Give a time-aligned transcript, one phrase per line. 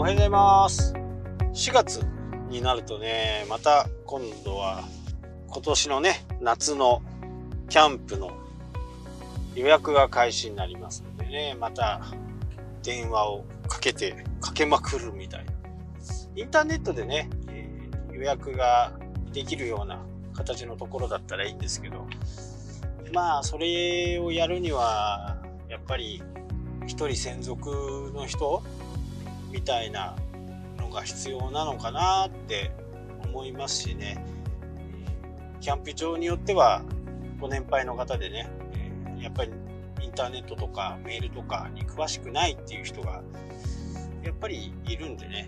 [0.00, 0.94] おはようございます。
[1.52, 2.00] 4月
[2.48, 4.82] になるとねまた今度は
[5.46, 7.02] 今年のね夏の
[7.68, 8.30] キャンプの
[9.54, 12.00] 予約が開始になりますのでねまた
[12.82, 15.52] 電話をかけてかけまくるみたいな。
[16.34, 18.94] インターネットでね、えー、予約が
[19.34, 20.00] できるような
[20.32, 22.06] 形のところだったらいいんですけど
[23.12, 25.36] まあそれをやるには
[25.68, 26.22] やっぱり
[26.86, 28.62] 一人専属の人
[29.50, 30.16] みたいな
[30.78, 32.72] のが必要なのかなって
[33.24, 34.24] 思いますしね。
[35.60, 36.82] キャンプ場によっては
[37.38, 38.48] ご年配の方でね
[39.20, 39.52] やっぱり
[40.02, 43.22] インターネットとかメールとかに詳しくないっていう人が
[44.22, 45.46] やっぱりいるんでね。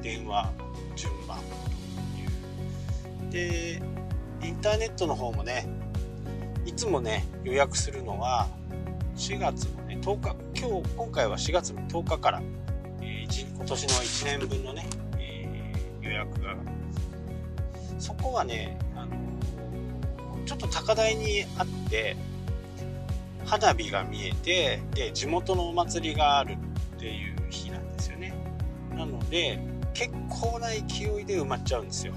[0.00, 0.50] 電話
[0.96, 1.38] 順番
[3.30, 3.80] という。
[3.80, 3.82] で
[4.42, 5.68] インターネットの方もね
[6.66, 8.48] いつもね予約するのは
[9.16, 12.42] 4月の10日今日今回は4月の10日から、
[13.00, 14.84] えー、今年の1年分のね、
[15.16, 16.56] えー、予約が。
[18.00, 19.12] そこはね、あの、
[20.44, 22.16] ちょっと高台にあって
[23.44, 26.56] 花火が見えてで地元のお祭りがある
[26.96, 28.34] っていう日なんですよね。
[28.90, 29.60] なので
[29.94, 30.76] 結構な勢
[31.20, 32.14] いで埋まっちゃうんですよ、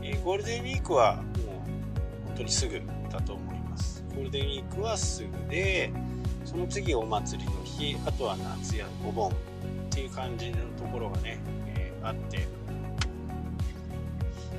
[0.00, 1.24] えー、ゴールデンウィークはもう
[2.26, 4.04] 本当にすぐだと思います。
[4.14, 5.90] ゴールデンウィークはすぐで
[6.46, 9.34] その次お祭りの日あとは夏やお盆っ
[9.90, 12.46] ていう感じのところがね、えー、あって。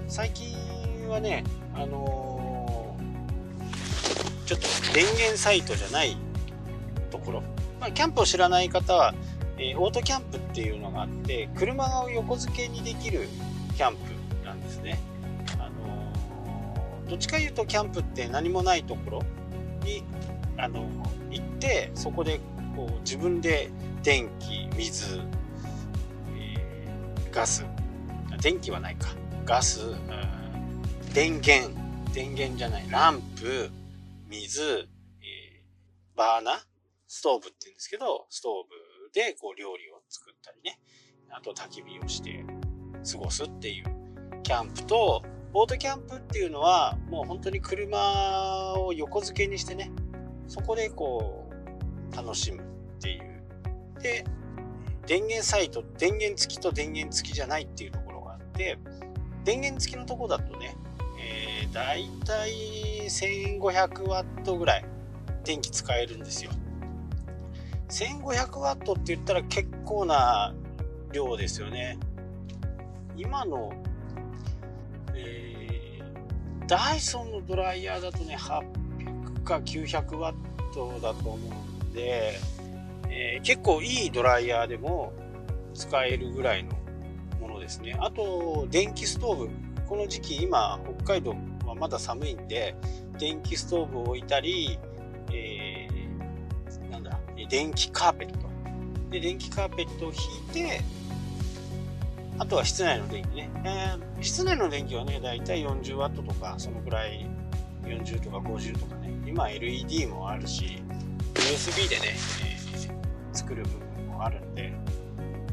[0.07, 0.55] 最近
[1.09, 1.44] はね
[1.75, 6.16] あのー、ちょっと電源サイトじゃない
[7.11, 7.44] ところ、
[7.79, 9.13] まあ、キャンプを知らない方は、
[9.57, 13.27] えー、オートキャンプっていうのがあって車を横付けにできる
[13.75, 14.97] キャンプなんですね。
[15.59, 19.23] あのー、どっちかいうとキャンプって何もないところ
[19.83, 20.03] に
[20.57, 20.88] あの
[21.29, 22.40] 行ってそこで
[22.75, 23.69] こう自分で
[24.03, 25.19] 電気水、
[26.35, 27.66] えー、ガス
[28.41, 29.07] 電気はないか。
[29.45, 29.79] ガス、
[31.13, 31.72] 電源。
[32.13, 32.85] 電源じゃない。
[32.90, 33.69] ランプ
[34.29, 36.59] 水、えー、バーナー。
[37.07, 40.79] ストーブって言うんですけどストーブでこう料理を作ったりね。
[41.31, 42.45] あと焚き火をして
[43.12, 43.85] 過ごすっていう。
[44.44, 49.91] キャンプとオートキャンプっていうのはもう本当に車を横付けにしてね。
[50.47, 51.47] そこでこう
[52.16, 52.66] 楽しむっ
[53.01, 54.01] ていう。
[54.01, 54.23] で
[55.06, 58.78] 電源サイト電源付きと電源付きじゃないっていうところがあって
[59.45, 60.75] 電源付きのとこだとね、
[61.18, 62.51] えー、だいたい
[63.06, 64.85] 1500ワットぐらい
[65.45, 66.51] 電気使えるんですよ。
[67.90, 70.53] 1500ワットって言ったら結構な
[71.13, 71.97] 量ですよね。
[73.16, 73.72] 今の、
[75.16, 80.35] えー、ダイソンのドライヤーだとね800か900ワッ
[80.74, 82.40] トだと思うんで、
[83.09, 85.12] えー、結構いいドライヤーでも
[85.74, 86.72] 使えるぐらいの
[87.41, 87.97] ものですね。
[88.00, 89.50] あと、電気ストーブ。
[89.88, 92.75] この時期、今、北海道はまだ寒いんで、
[93.18, 94.78] 電気ストーブを置いたり、
[95.34, 97.19] えー、なんだ、
[97.50, 98.47] 電気カーペット。
[99.09, 100.12] で、電気カーペットを
[100.53, 100.81] 引いて、
[102.38, 103.50] あとは室内の電気ね。
[103.63, 107.28] えー、室内の電気はね、だいたい40ワットとか、そのぐらい、
[107.84, 110.84] 40とか50とかね、今 LED もあるし
[111.47, 114.74] USB でね、えー、作る部分もあるんで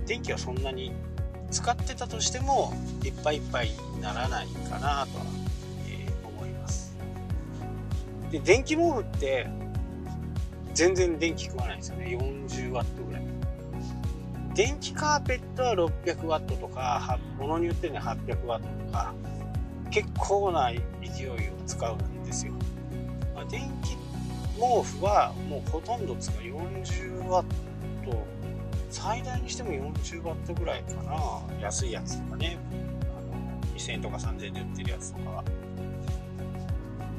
[0.07, 0.93] 電気はそんなに
[1.51, 2.75] 使ってたとしても
[3.05, 5.25] いっぱいいっぱいにならないかなとは、
[5.89, 6.97] えー、思います。
[8.33, 9.47] で電気毛布って
[10.75, 12.07] 全然電気食わないんですよね。
[12.07, 13.25] 40W ぐらい。
[14.55, 19.15] 電気カーペットは 600W とかものによってね 800W とか
[19.91, 21.35] 結構な勢いを
[21.67, 22.53] 使うんですよ。
[23.49, 24.04] 電気
[24.59, 27.47] 毛布はもうほとんど使う40ワッ
[28.05, 28.27] ト
[28.91, 31.61] 最大にしても40ワットぐらいかな。
[31.61, 32.59] 安いやつとかね。
[33.03, 35.31] あの2000円とか3000円で売ってるやつとか。
[35.31, 35.45] は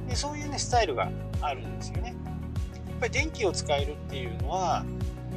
[0.07, 1.09] でそういうねスタイルが
[1.41, 2.15] あるんですよね。
[2.89, 4.85] やっぱり電気を使えるっていうのは、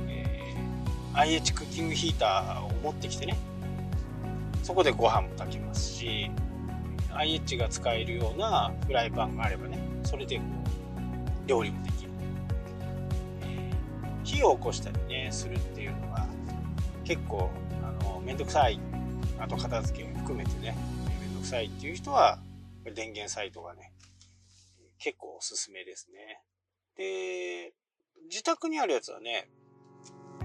[0.06, 3.37] えー、IH クッキングヒーターを持ってきてね。
[4.62, 6.31] そこでご飯も炊きますし
[7.15, 10.58] IH が使えるようなフライパンがあればねそれでこう
[11.49, 12.11] 料理もできる、
[13.41, 16.27] えー、火を起こしたりねするっていうのが
[17.05, 17.50] 結構
[17.83, 18.79] あのめんどくさい
[19.41, 20.77] あと片付けも含めてね
[21.19, 22.39] めんどくさいっていう人は
[22.95, 23.93] 電源サイトがね
[24.99, 26.43] 結構おすすめですね。
[26.97, 27.73] で
[28.29, 29.49] 自宅にあるやつはね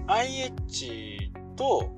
[0.06, 1.90] IH と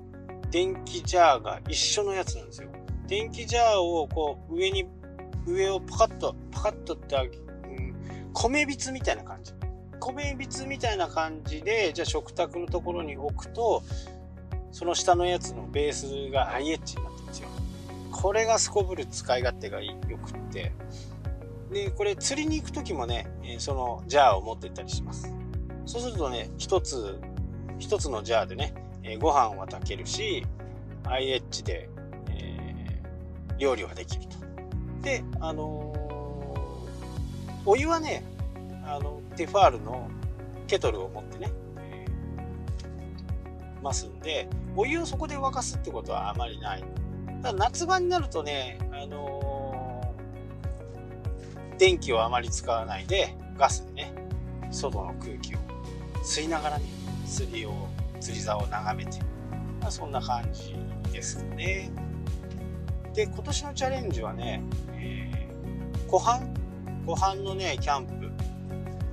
[0.51, 2.71] 電気ジャーが一緒のやつなんですよ。
[3.07, 4.87] 電気ジャーをこう上に
[5.47, 7.15] 上をパカッとパカッとって
[8.37, 9.55] 米びつみたいな感じ。
[9.99, 13.83] 米びつみたいな感じで、じゃあ食卓のところに置くと、
[14.73, 17.49] その下のやつのベースが IH になってるんですよ。
[18.13, 20.73] これがすこぶる使い勝手がよくって、
[21.73, 23.27] で、これ釣りに行く時もね、
[23.59, 25.33] そのジャーを持ってったりします。
[25.87, 27.19] そうするとね、一つ、
[27.79, 28.75] 一つのジャーでね、
[29.19, 30.45] ご飯は炊けるし、
[31.05, 31.89] IH で、
[32.31, 34.37] えー、料理はできると。
[35.01, 36.06] で、あのー、
[37.69, 38.23] お湯はね、
[38.87, 40.09] あの、テファールの
[40.69, 42.07] ケトルを持ってね、え、
[43.83, 46.85] ますんで、お湯をそこで沸かすってことはあまりない。
[47.43, 54.15] ただ夏場になるとね、あのー、電気をあまり使わないで、ガスでね、
[54.71, 55.59] 外の空気を
[56.23, 56.85] 吸いながらね、
[57.27, 57.89] 釣りを、
[58.21, 59.19] 釣り竿を眺めて、
[59.81, 60.77] まあ、そんな感じ
[61.13, 61.91] ですね。
[63.13, 66.56] で、今年のチャレンジはね、えー、湖畔
[67.07, 68.33] 湖畔のね、キャンプ。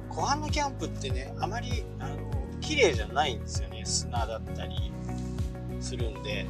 [0.10, 2.18] 湖畔のキャンプってね、あまり、あの、
[2.60, 3.84] 綺麗じゃないんですよね。
[3.86, 4.92] 砂だったり
[5.80, 6.48] するんで。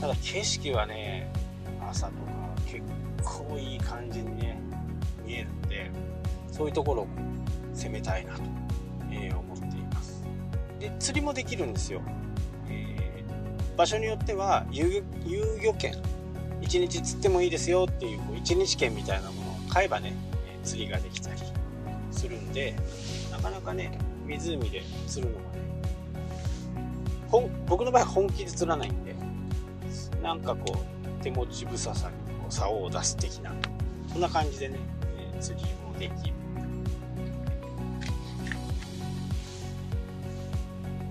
[0.00, 1.28] ただ景色はね、
[1.90, 2.18] 朝とか
[2.66, 2.82] 結
[3.24, 4.60] 構いい感じにね、
[5.26, 5.90] 見えるんで、
[6.52, 7.08] そういうところを
[7.74, 8.42] 攻めたいなと、
[9.10, 10.24] えー、思っています。
[10.78, 12.00] で、釣りもできるんですよ。
[12.68, 15.02] えー、場所によっては遊
[15.60, 15.94] 漁券
[16.60, 19.41] 1日釣ってもいいですよっていうこう1日券みたいなもの
[19.72, 20.12] 買えばね
[20.62, 21.40] 釣りができたり
[22.10, 22.74] するんで
[23.30, 29.14] なかなかね湖で釣るのがね僕の場合本気で釣らないんで
[30.22, 30.84] なんかこ
[31.20, 33.52] う手持ち無沙汰にこう竿を出す的な
[34.12, 34.78] そんな感じでね、
[35.34, 36.34] え、釣りもできる。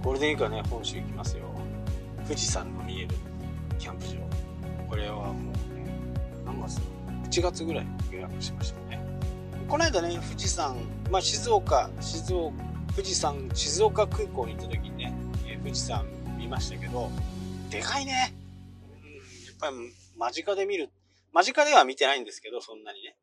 [0.03, 1.45] ゴールデンウィークはね本州行きますよ。
[2.27, 3.15] 富士山の見える
[3.79, 4.13] キャンプ場。
[4.87, 5.91] これはもうね、
[6.45, 6.79] 何月
[7.31, 9.01] ?1 月ぐらいに予約しましたね。
[9.67, 10.75] この間ね、富士山、
[11.09, 12.53] まあ、静岡、静岡、
[12.95, 15.13] 富士山、静岡空港に行った時にね、
[15.47, 16.05] え富士山
[16.37, 17.09] 見ましたけど、
[17.69, 18.11] でかいね。
[18.11, 19.75] やっぱり
[20.17, 20.89] 間近で見る、
[21.31, 23.15] 間近では見てないんですけど、そんなにね。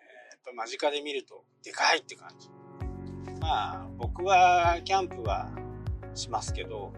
[0.00, 2.48] え、やっぱ間近で見ると、でかいって感じ。
[3.40, 5.50] まあ、僕はキャンプは
[6.14, 6.92] しますけど、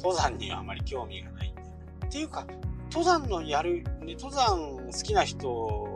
[0.00, 1.62] 登山にはあまり興味がないんで。
[2.06, 2.46] っていうか、
[2.90, 5.87] 登山のやる、ね、登山好きな人、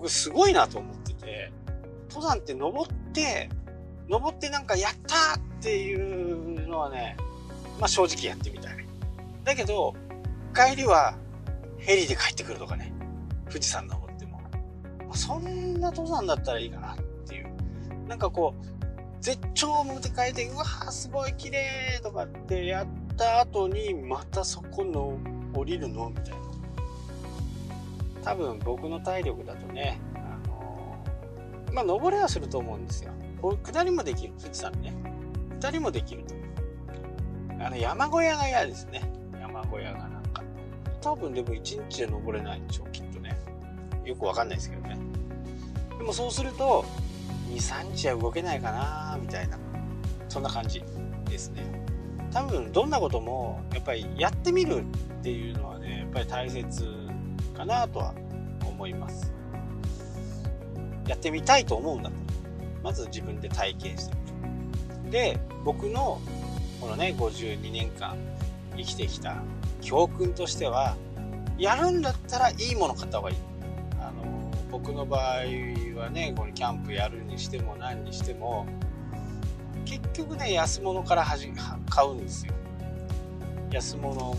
[0.00, 1.52] 僕すごいなと思ってて、
[2.08, 3.50] 登山って登って、
[4.08, 7.18] 登ってなんかやったっていうのはね、
[7.78, 8.86] まあ正直やってみたい。
[9.44, 9.94] だけど、
[10.54, 11.18] 帰りは
[11.76, 12.94] ヘリで帰ってくるとかね、
[13.50, 14.40] 富士山登っても。
[15.12, 16.96] そんな登山だったらいいかなっ
[17.28, 17.50] ていう。
[18.08, 18.64] なんかこう、
[19.20, 22.86] 絶頂を持って帰って、うわーすごい綺麗とかってやっ
[23.18, 25.18] た後に、またそこの
[25.52, 26.08] 降りるの？
[26.08, 26.39] みたいな。
[28.22, 33.12] 多分僕の体力だとね、あのー、まあ、登れはすると思うんですよ。
[33.62, 34.34] 下りもできる。
[34.38, 34.94] 富士山ね。
[35.60, 36.34] 下りもできると。
[37.64, 39.02] あの、山小屋が嫌ですね。
[39.40, 40.42] 山小屋がなんか。
[41.00, 43.38] 多分でも1日で登れないんでしょう、きっとね。
[44.04, 44.98] よくわかんないですけどね。
[45.96, 46.84] でもそうすると、
[47.48, 49.58] 2、3日は動けないかなみたいな。
[50.28, 50.82] そんな感じ
[51.28, 51.80] ですね。
[52.32, 54.84] 多分どんなこともやっぱりやってみる
[55.20, 56.84] っていうのはねやっぱり大切
[57.60, 58.14] かなとは
[58.66, 59.32] 思います。
[61.06, 62.24] やってみたいと思うんだったら
[62.82, 64.16] まず自分で体験して
[64.96, 65.10] みる。
[65.10, 66.20] で僕の
[66.80, 68.16] このね52年間
[68.76, 69.42] 生きてきた
[69.82, 70.96] 教訓としては
[71.58, 73.36] やるんだったらいいもの買った方がいい。
[74.00, 75.22] あの僕の場合
[75.98, 78.66] はねこれキャンプやるにしても何にしても
[79.84, 81.26] 結局ね安物から
[81.90, 82.54] 買うんですよ。
[83.70, 84.34] 安物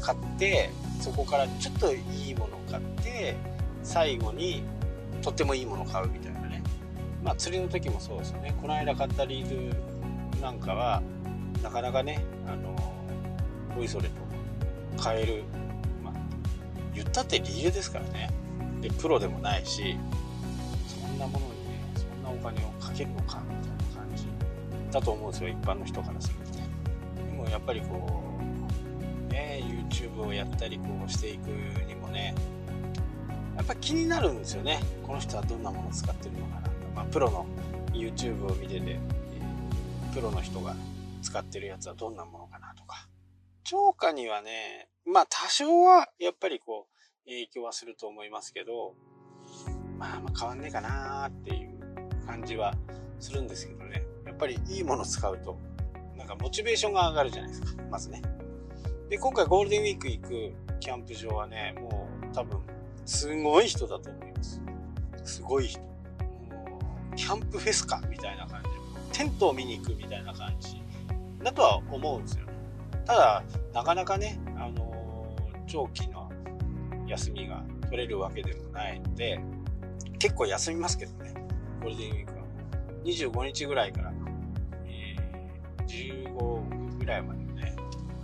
[0.00, 3.36] 買ってそこからちょっといいものを買って
[3.82, 4.62] 最後に
[5.22, 6.62] とってもいいものを買うみたいなね。
[7.22, 8.54] まあ釣りの時もそうですよね。
[8.60, 11.02] この間買ったリールなんかは
[11.62, 12.76] なかなかねあの
[13.78, 14.14] おいそれと
[15.02, 15.44] 買える、
[16.04, 16.14] まあ、
[16.94, 18.30] 言ったってリールですからね。
[18.80, 19.96] でプロでもないし
[20.86, 24.26] そんなものにねそんなお金をかけるのかみたいな感じ
[24.92, 25.48] だと思うんですよ。
[25.48, 26.66] 一般の人からするとね。
[27.16, 28.27] でもやっぱりこう
[29.88, 31.48] YouTube をやったりこうしていく
[31.86, 32.34] にもね
[33.56, 34.80] やっぱ気になるんですよね。
[35.04, 37.46] この人はどんなものを使ってるのかなまあ、プロの
[37.92, 39.00] YouTube を見ててえ
[40.14, 40.74] プロの人が
[41.22, 43.08] 使ってるやつはどんなものかなとか。
[43.64, 48.94] 超過にはねまあ多少はやっぱりこう影響はすると思いますけど
[49.98, 51.78] まあまあ変わんねえかなっていう
[52.26, 52.74] 感じは
[53.20, 54.04] するんですけどね。
[54.26, 55.58] やっぱりいいもの使うと、
[56.16, 58.22] なんかモチベーションが上がるじゃないですか、まずね。
[59.08, 62.60] で、今回ゴールデンウィーク行くキャンプ場はね、もう多分、
[63.06, 64.60] すごい人だと思います。
[65.24, 65.80] すごい人。
[65.80, 66.78] も
[67.12, 69.18] うキャンプフェスかみたいな感じ。
[69.18, 70.82] テントを見に行くみたいな感じ
[71.42, 72.52] だとは思うんですよね。
[73.06, 75.34] ただ、なかなかね、あの
[75.66, 76.30] 長期の
[77.06, 79.40] 休みが取れるわけでもないので、
[80.18, 81.32] 結構休みますけどね、
[81.80, 82.38] ゴールデンウィークは。
[83.04, 84.12] 25日ぐらいから、
[84.84, 87.37] えー、15ぐらいまで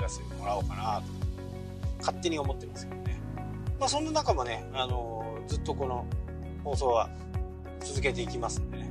[0.05, 1.03] ね、休みもらおうかなと、
[1.99, 3.21] 勝手に思ってますけどね。
[3.79, 6.07] まあ、そんな中もね、あのずっとこの
[6.63, 7.11] 放送は
[7.81, 8.89] 続けていきますんでね、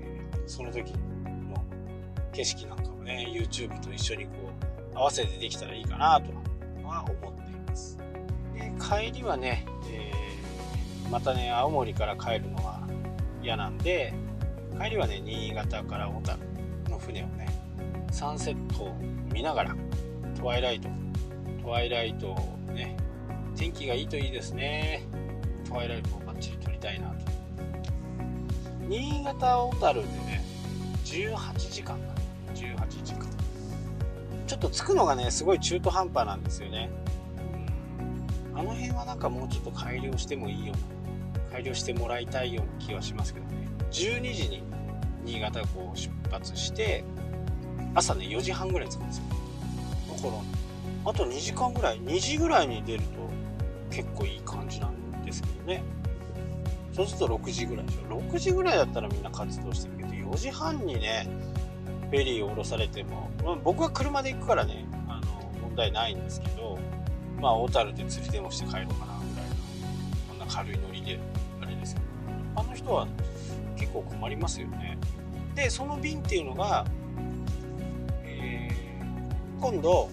[0.00, 1.64] えー、その時の
[2.32, 4.30] 景色なんかもね、YouTube と一緒にこ
[4.94, 6.32] う、合わせてできたらいいかなと
[6.86, 7.98] は思っています。
[8.54, 12.80] で帰りはね、えー、またね、青森から帰るのは
[13.42, 14.12] 嫌なんで、
[14.80, 16.38] 帰りはね、新潟から小樽
[16.88, 17.48] の船をね、
[18.10, 18.96] サンセットを
[19.32, 19.76] 見ながら、
[20.38, 20.88] トワイライト、
[21.62, 22.36] トワイライト
[22.72, 22.96] ね、
[23.56, 25.02] 天気がいいといいですね。
[25.68, 27.16] トワイライトをバッチリ撮りたいなと。
[28.86, 30.44] 新潟小樽でね、
[31.04, 32.14] 18時間かな。
[32.54, 33.26] 18時間。
[34.46, 36.88] ちょっと着くのがね、すごい中途半端なんですよね。
[38.52, 43.68] うん、あの辺はなんかもうちょっと改良してもいいような、改良してもらいたいような気はしますけどね。
[43.90, 44.62] 12時に
[45.24, 47.02] 新潟港を出発して、
[47.96, 49.24] 朝ね、4時半ぐらい着くんですよ。
[50.22, 53.08] だから、あと2時間ぐらい、2時ぐらいに出ると
[53.90, 55.82] 結構いい感じなんですけどね。
[56.92, 58.18] そうすると6時ぐらいでしょ。
[58.18, 61.28] 6時ぐらいだったらみんな活動してるけど、4時半にね、
[62.10, 66.78] フェリーを降ろされても、まあ、僕は車で行くからね、あの、問題ないんですけど、
[67.40, 69.56] まあ、小樽で釣りでもして帰ろうかな、ぐらいな、
[70.28, 71.20] こんな軽いノリで、
[71.60, 72.00] あれですよ。
[72.56, 73.06] あの人は
[73.76, 74.98] 結構困りますよね。
[75.54, 76.97] で、その便っていうのが、えー、
[79.60, 80.08] 今度、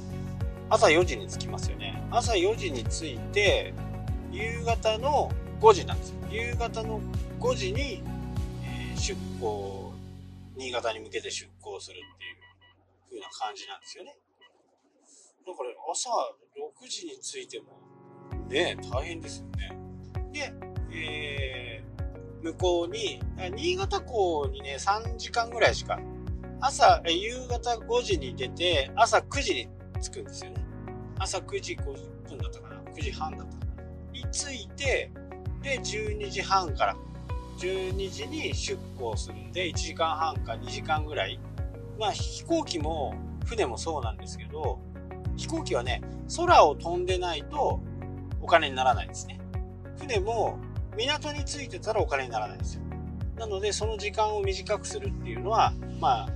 [0.70, 2.02] 朝4時に着きますよね。
[2.12, 3.74] 朝4時に着いて、
[4.32, 6.16] 夕方の5時なんですよ。
[6.30, 7.00] 夕方の
[7.40, 8.04] 5時に、
[8.64, 9.94] え、出港、
[10.58, 14.16] 新潟に向けて出港するっていう風な感じなんですよね。
[15.46, 16.10] だから朝
[16.82, 17.80] 6時に着いても、
[18.50, 19.78] ね、大変ですよね。
[20.32, 20.54] で、
[20.92, 21.66] えー
[22.46, 23.20] 向こうに、
[23.56, 26.00] 新潟港にね、3時間ぐらいしか、
[26.60, 29.68] 朝、夕方5時に出て、朝9時に
[30.02, 30.66] 着くんですよね。
[31.20, 35.12] 朝9時50分だったかな ?9 時半だったかなに着いて、
[35.62, 36.96] で、12時半から、
[37.60, 41.40] 12時に出港するんで、1時間半か2時間ぐらい。
[42.00, 44.80] まあ、飛行機も、船もそうなんですけど、
[45.38, 46.02] 飛行機はね、
[46.36, 47.80] 空を飛んでないと
[48.42, 49.40] お金にならないですね。
[49.98, 50.58] 船も
[50.98, 52.82] 港に着いてたらお金にならないんですよ。
[53.38, 56.30] なので、その時間を短くするっていうのは、まあ、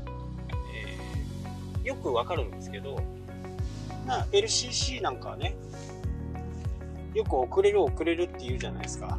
[1.89, 3.01] よくわかるんですけど、
[4.05, 5.55] まあ、LCC なんかはね、
[7.15, 9.17] よく遅れる遅れるって言うじゃないですか。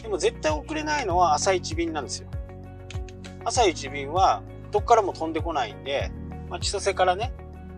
[0.00, 2.28] でも絶対遅れないのは朝一便なんですよ。
[3.44, 6.12] 朝一便はどっからも飛んでこないんで、
[6.48, 7.32] まあ、千歳からね、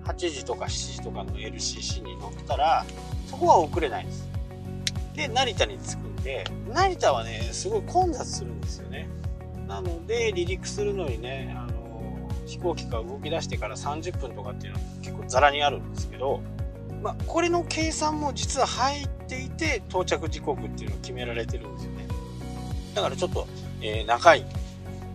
[0.04, 2.84] 8時とか7時とかの LCC に乗ったら、
[3.28, 4.28] そこは遅れないです。
[5.14, 6.44] で、成田に着くんで、
[6.74, 9.08] 成田はね、すごい混雑するんですよね。
[9.66, 11.67] なので、離陸するのにね、あ、
[12.58, 16.42] 飛行機が動き出してから30分とかっていうのは結構ザラにあるんですけど、
[17.02, 22.08] まあ、これの計算も実は入っていて、到着時刻っていうのを決められてるんですよね。
[22.94, 23.46] だからちょっと、
[23.80, 24.44] えー、長い、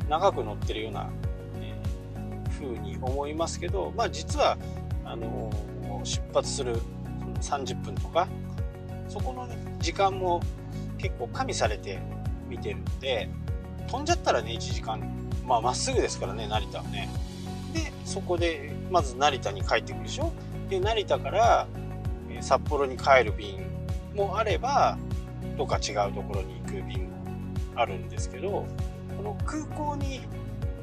[0.07, 1.09] 長く乗ってるような、
[1.61, 4.57] えー、風に思いますけど、まあ実は、
[5.03, 6.77] あのー、出発する
[7.41, 8.27] 30分とか、
[9.09, 10.41] そこの、ね、時間も
[10.97, 11.99] 結構加味されて
[12.47, 13.29] 見てるんで
[13.87, 15.01] 飛んじゃったらね1時間
[15.45, 17.09] まあまっすぐですからね成田はね
[18.05, 20.31] そこでまず成田に帰ってくるでしょ？
[20.69, 21.67] で成田から
[22.41, 23.65] 札幌に帰る便
[24.15, 24.97] もあれば
[25.57, 27.13] どっか違うところに行く便も
[27.75, 28.65] あるんですけど
[29.17, 30.21] この空港に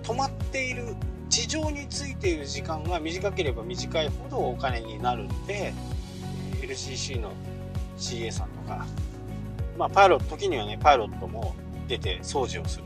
[0.03, 0.95] 止まっている
[1.29, 5.73] 地上についている時間が短ければ短いほどお金になるんで
[6.63, 7.33] LCC の
[7.97, 8.87] CA さんとか
[9.79, 11.55] まあ、パイロット、時にはね、パイロットも
[11.89, 12.85] 出て掃除をする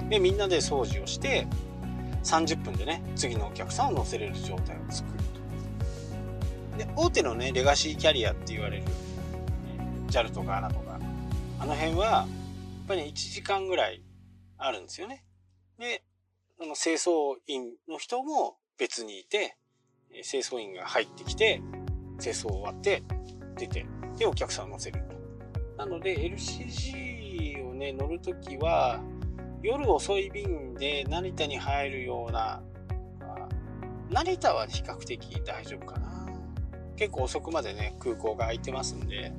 [0.00, 0.08] と。
[0.08, 1.48] で、みんなで掃除をして、
[2.22, 5.18] 30分でね、次のお客さんを乗せれる状態を作る
[6.74, 6.78] と。
[6.78, 8.84] で、大手のね、レガシーキャリアって言われる、
[10.08, 10.98] JAL とか ANA とか、
[11.60, 12.26] あの辺は、やっ
[12.88, 14.02] ぱり1時間ぐらい
[14.58, 15.24] あるんですよね。
[15.78, 16.02] で、
[16.60, 19.56] あの清掃員の人も別にいて、
[20.22, 21.60] 清掃員が入ってきて、
[22.20, 23.02] 清掃終わって
[23.56, 23.86] 出て、
[24.18, 25.12] で、お客さんを乗せると。
[25.76, 29.00] なので LCC をね乗るときは
[29.62, 32.62] 夜遅い便で成田に入るような
[34.10, 36.26] 成田は比較的大丈夫かな。
[36.96, 39.32] 結構遅くまでね空港が空いてますんで。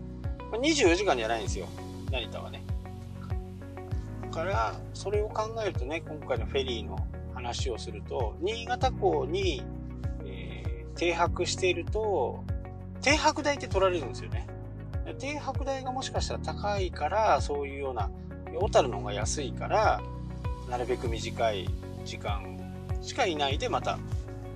[0.52, 1.68] 24時間じゃないんですよ。
[2.12, 2.64] 成田はね。
[4.24, 6.98] だからそれを考えるとね今回のフェリーの
[7.34, 9.64] 話をすると新潟港に、
[10.26, 10.64] え
[10.96, 12.44] 停泊していると、
[13.02, 14.48] 停泊代って取られるんですよね。
[15.20, 18.10] 停泊代がもしかしたら高いから、そういうような、
[18.56, 20.02] 小樽の方が安いから、
[20.74, 21.70] なるべく短い
[22.04, 22.60] 時間
[23.00, 24.00] しかいないでまた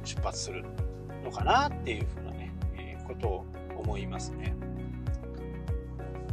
[0.03, 0.65] 出発する
[1.23, 3.45] のかなっていうふうなね、えー、ことを
[3.77, 4.55] 思いますね。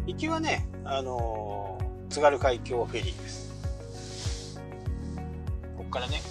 [0.06, 4.58] 行きはね、あのー、津軽海峡フェリーです。
[5.76, 6.22] ここからね、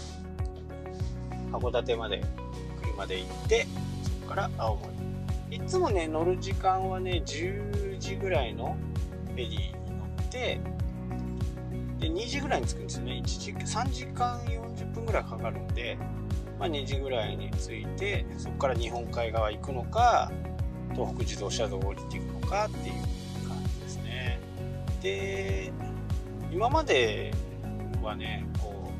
[1.51, 2.23] 函館まで
[2.81, 3.67] 車で行って、
[4.01, 5.57] そこから青森。
[5.57, 8.75] いつもね、乗る時間はね、10時ぐらいの
[9.27, 10.59] フェリーに乗って、
[12.03, 13.11] で、2時ぐらいに着くんですよね。
[13.13, 15.97] 1時、3時間40分ぐらいかかるんで、
[16.59, 20.29] まあ、2時ぐらいに着いて、そこから日本海側行くのか、
[20.91, 24.39] 東北自動車道を降りていくのかっていう感じですね。
[25.01, 25.71] で、
[26.51, 27.33] 今まで
[28.01, 28.91] はね、こ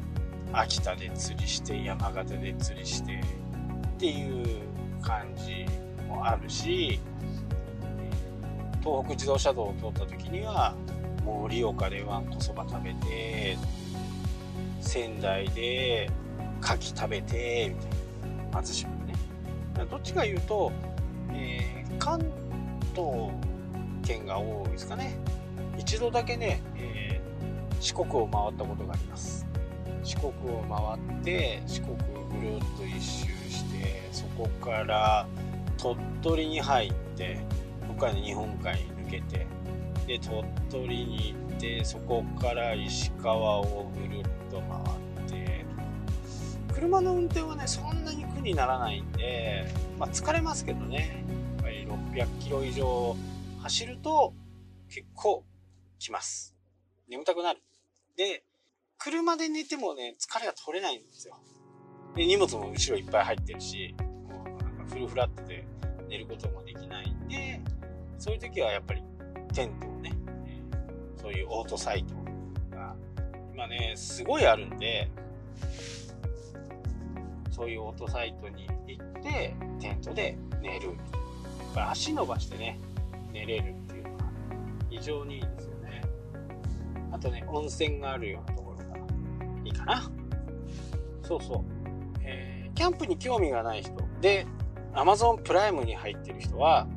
[0.53, 3.21] う、秋田で釣りして、山形で釣りして
[3.95, 4.61] っていう
[5.01, 5.65] 感じ
[6.07, 7.01] もあるし、
[8.81, 10.73] 東北自動車道を通った時には
[11.25, 13.57] 盛岡でわんこそば食べて
[14.81, 16.09] 仙台で
[16.61, 17.89] 牡蠣食べてみたい
[18.51, 19.19] な松島でね。
[19.89, 20.71] どっちか言うと、
[21.31, 22.19] えー、関
[22.95, 23.31] 東
[24.03, 25.17] 圏が多いですかね。
[25.77, 29.45] 一度だけね、えー、四国を回ったことがあります。
[30.03, 35.25] 四国を回って四国ぐるっと一周してそこから
[35.77, 37.39] 鳥取に入って
[37.87, 39.47] ここから日本海に抜けて
[40.05, 45.65] で鳥取に行ってそこから石川をぐるっと回って
[46.73, 49.65] 車の運転はねそんなに苦にならないんで、
[49.97, 51.23] まあ、疲れますけどね。
[51.57, 53.15] やっぱり600キロ以上
[53.61, 54.33] 走ると
[54.89, 55.43] 結構
[55.97, 56.53] きます。
[57.07, 57.61] 眠たくなる。
[58.17, 58.43] で
[58.97, 61.37] 車で寝てもね疲れが取れないんですよ。
[62.15, 65.65] で荷物も後ろいっぱい入ってるしもうなんかフルフラットで
[66.09, 67.61] 寝ることもできないんで
[68.19, 69.01] そういう時はやっぱり
[69.53, 70.13] テントをね、
[71.21, 72.15] そういうオートサイト
[72.75, 72.95] が
[73.53, 75.09] 今ね、すごいあるんで、
[77.51, 80.91] そういうオートサイトに行って、テントで寝る。
[81.75, 82.79] 足伸ばしてね、
[83.31, 84.25] 寝れるっていうのが
[84.89, 86.01] 非常にいいですよね。
[87.11, 88.97] あとね、温泉があるようなところが
[89.63, 90.11] いいかな。
[91.23, 91.63] そうそう。
[92.21, 94.45] えー、キャンプに興味がない人で、
[94.93, 96.87] Amazon プライムに入ってる人は、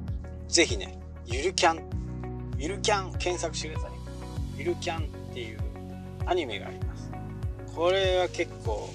[0.48, 2.05] ぜひね、ゆるキャン
[2.58, 3.90] ゆるキャン検索してください。
[4.56, 5.58] ゆるキャンっていう
[6.24, 7.10] アニメがあります。
[7.74, 8.88] これは結構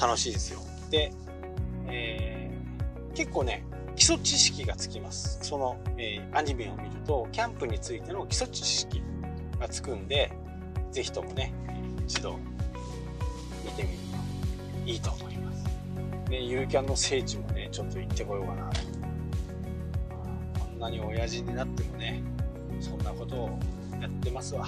[0.00, 0.60] 楽しいですよ。
[0.90, 1.12] で、
[1.86, 5.38] えー、結構ね、基礎知識がつきます。
[5.42, 9.02] その、えー、アニメを見ると、キャンプについての基礎知識
[9.60, 10.32] がつくんで、
[10.90, 11.54] ぜひともね、
[12.04, 12.38] 一度
[13.64, 13.96] 見てみる
[14.84, 15.64] といいと思います。
[16.28, 18.91] ね、ゆるキャンの聖地もね、ちょっと行ってこようかなと。
[20.82, 22.22] なに親父になってもね、
[22.80, 23.58] そんなことを
[24.00, 24.66] やってますわ。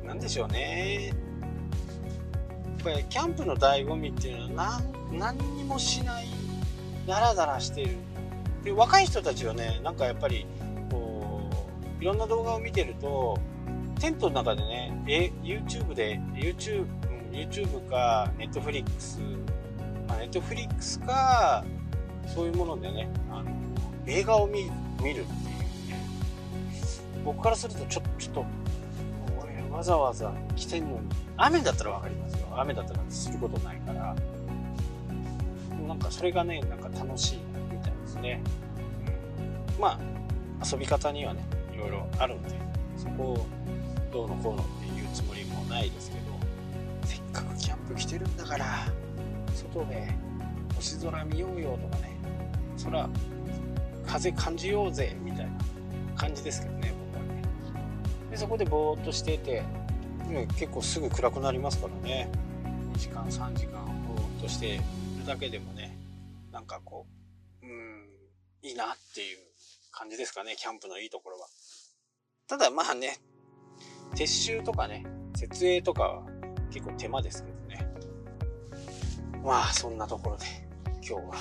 [0.00, 0.06] うん。
[0.06, 1.08] なんでしょうね。
[1.08, 4.80] やっぱりキャンプの醍醐味っていうのは
[5.12, 6.26] 何何にもしない、
[7.06, 7.96] ダラダラしてる。
[8.64, 10.46] で、若い人たちはね、なんかやっぱり、
[10.90, 11.50] こ
[12.00, 13.38] う、いろんな動画を見てると、
[14.00, 16.86] テントの中でね、え、YouTube で、YouTube、
[17.32, 19.20] YouTube か Netflix、
[20.08, 21.64] まあ、Netflix か、
[22.26, 23.50] そういうものでね、あの
[24.06, 25.26] 映画を見見るっていうね。
[27.24, 28.44] 僕からするとちょちょっと
[29.42, 32.46] 俺わざわざ来てんのに雨だったら分かりますよ。
[32.56, 34.14] 雨だったらすることないから。
[35.86, 37.38] なんかそれがねなんか楽しい
[37.70, 38.42] みたいですね、
[39.74, 42.50] うん、まあ遊び方にはねいろいろあるんで
[42.96, 43.46] そこを
[44.12, 46.22] どうのこうのっていうつもりもないですけど
[47.04, 48.66] せっかくキャンプ来てるんだから
[49.54, 50.14] 外で
[50.76, 52.11] 星空見ようよとかね
[52.84, 53.08] 空
[54.06, 55.52] 風感じようぜみたいな
[56.16, 57.42] 感じですけどね僕はね。
[58.30, 59.62] でそこでぼーっとしていて、
[60.58, 62.30] 結構すぐ暗くなりますからね。
[62.94, 64.82] 2時間3時間ぼーっとしている
[65.26, 65.96] だけでもね
[66.50, 67.06] なんかこ
[67.62, 68.06] ううん
[68.62, 69.38] いいなっていう
[69.90, 71.46] 感じですかねキャンプのいいところは。
[72.48, 73.18] ただまあね
[74.14, 76.22] 撤収とかね設営とかは
[76.70, 77.86] 結構手間ですけどね。
[79.42, 80.44] まあそんなところで
[80.96, 81.34] 今日は。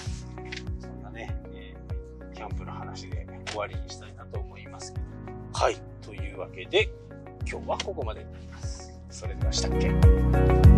[1.27, 1.81] ね、えー
[2.33, 4.93] キャンプの話で終わりにしたいなと思います。
[5.53, 5.75] はい。
[6.01, 6.89] というわけで、
[7.47, 8.91] 今日はここまでになります。
[9.09, 10.70] それではしたっけ？